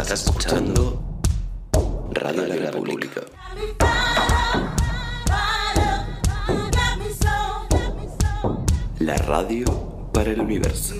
Está 0.00 0.14
escuchando 0.14 1.02
Radio 2.12 2.42
de 2.42 2.60
la 2.60 2.70
República. 2.70 3.20
La 9.00 9.16
radio 9.16 9.64
para 10.12 10.30
el 10.30 10.40
universo. 10.40 10.94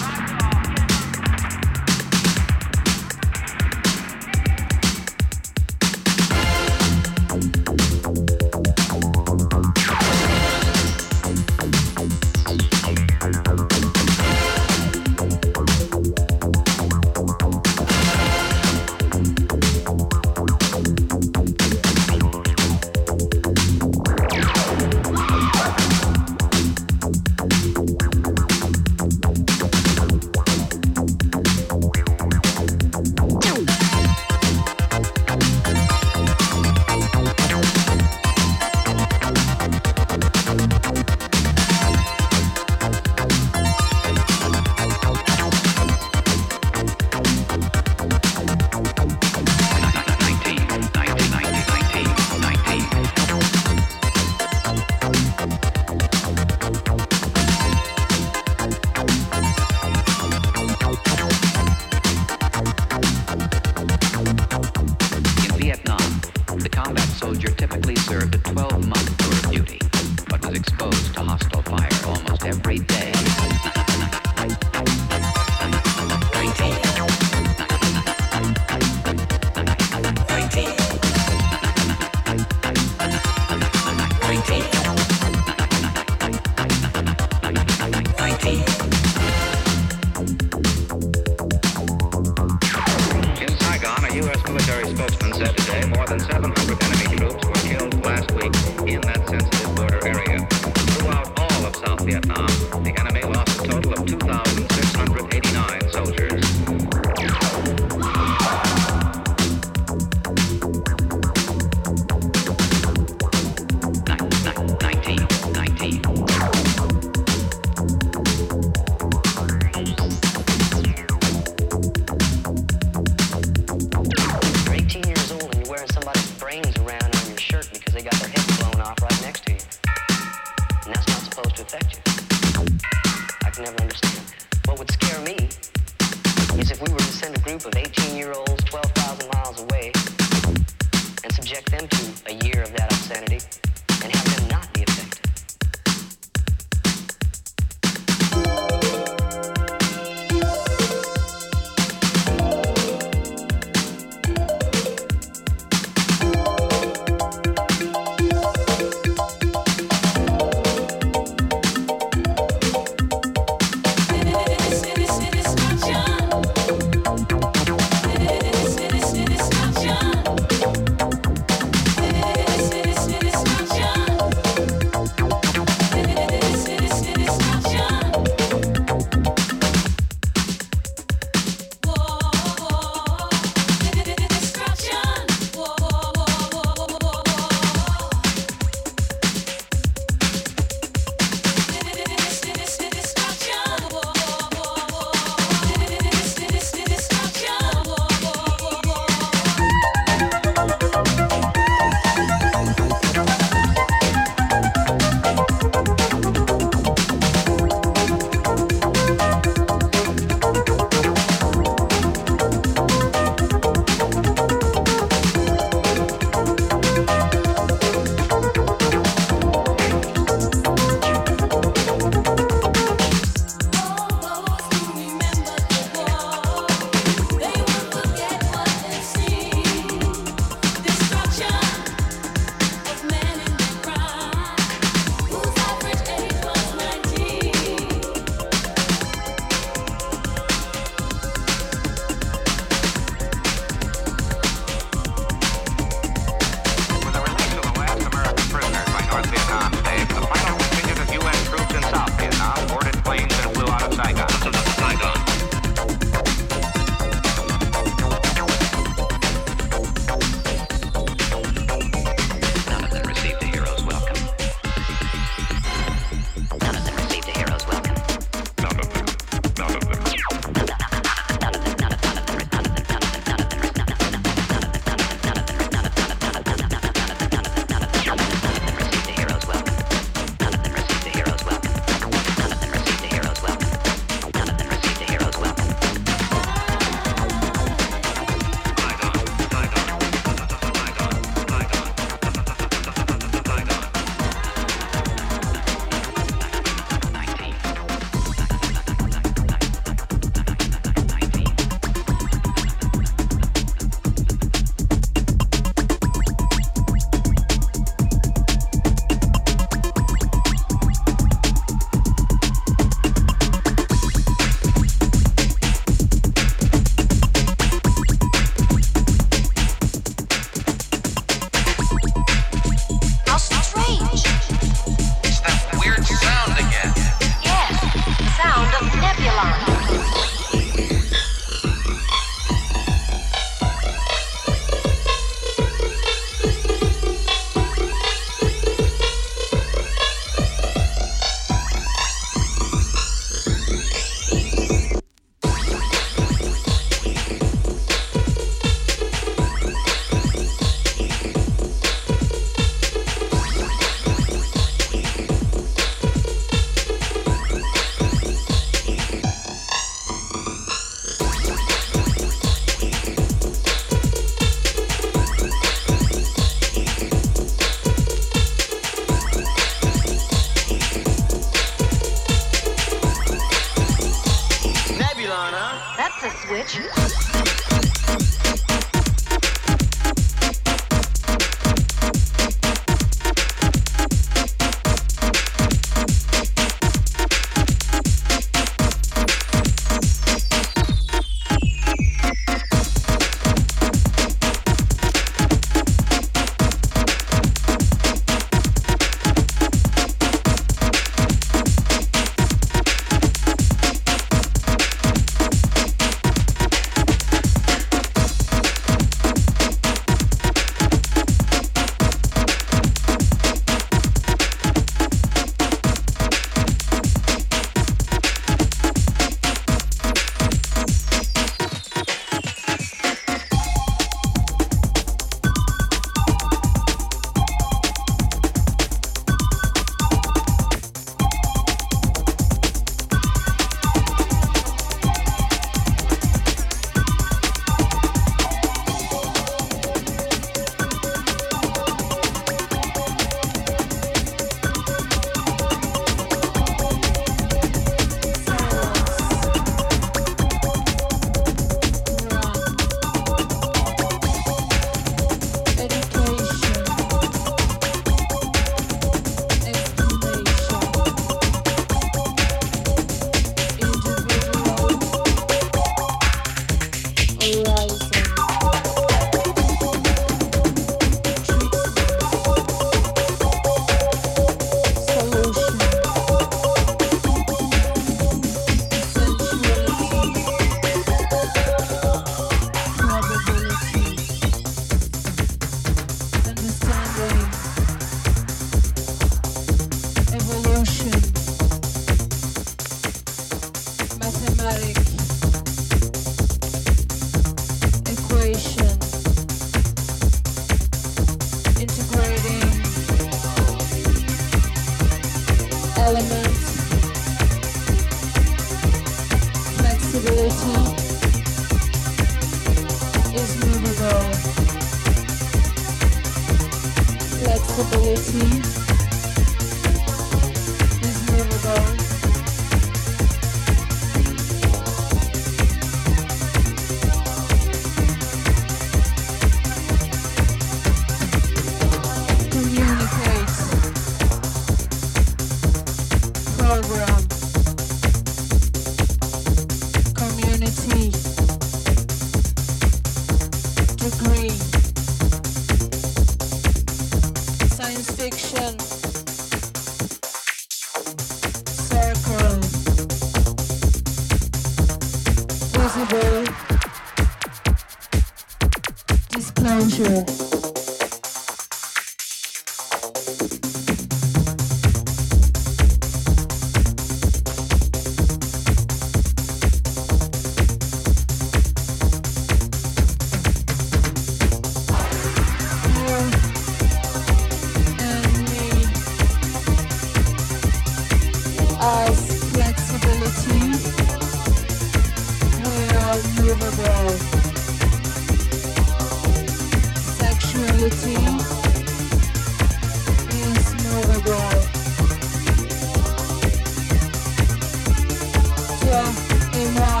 et 598.92 599.68
moi 599.76 600.00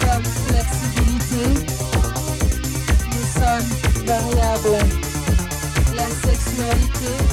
comme 0.00 0.24
flexibilité. 0.46 1.66
Nous 3.10 3.26
sommes 3.40 4.04
variables. 4.06 4.78
La 5.96 6.08
sexualité 6.28 7.31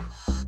Bye. 0.00 0.39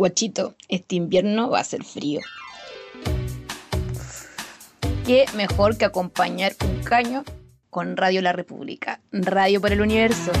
Guachito, 0.00 0.54
este 0.70 0.96
invierno 0.96 1.50
va 1.50 1.60
a 1.60 1.64
ser 1.64 1.84
frío. 1.84 2.20
¿Qué 5.04 5.26
mejor 5.36 5.76
que 5.76 5.84
acompañar 5.84 6.54
un 6.64 6.82
caño 6.82 7.22
con 7.68 7.98
Radio 7.98 8.22
La 8.22 8.32
República, 8.32 9.02
Radio 9.12 9.60
por 9.60 9.72
el 9.72 9.82
Universo? 9.82 10.32